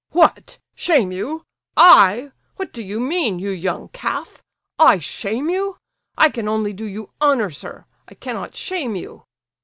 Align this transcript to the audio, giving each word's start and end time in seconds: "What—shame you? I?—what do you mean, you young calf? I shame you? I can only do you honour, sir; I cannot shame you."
"What—shame 0.09 1.11
you? 1.11 1.45
I?—what 1.77 2.73
do 2.73 2.81
you 2.81 2.99
mean, 2.99 3.37
you 3.37 3.51
young 3.51 3.89
calf? 3.89 4.41
I 4.79 4.97
shame 4.97 5.47
you? 5.51 5.77
I 6.17 6.31
can 6.31 6.47
only 6.47 6.73
do 6.73 6.87
you 6.87 7.11
honour, 7.21 7.51
sir; 7.51 7.85
I 8.07 8.15
cannot 8.15 8.55
shame 8.55 8.95
you." 8.95 9.25